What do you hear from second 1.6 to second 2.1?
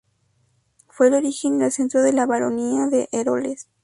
el centro